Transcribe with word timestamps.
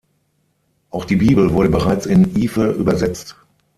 Auch 0.89 1.05
die 1.05 1.17
Bibel 1.17 1.51
wurde 1.53 1.69
bereits 1.69 2.07
in 2.07 2.35
Ife 2.35 2.71
übersetzt. 2.71 3.35